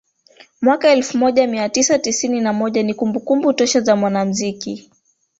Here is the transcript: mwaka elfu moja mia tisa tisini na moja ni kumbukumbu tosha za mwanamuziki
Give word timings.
mwaka 0.61 0.89
elfu 0.89 1.17
moja 1.17 1.47
mia 1.47 1.69
tisa 1.69 1.99
tisini 1.99 2.41
na 2.41 2.53
moja 2.53 2.83
ni 2.83 2.93
kumbukumbu 2.93 3.53
tosha 3.53 3.81
za 3.81 3.95
mwanamuziki 3.95 4.89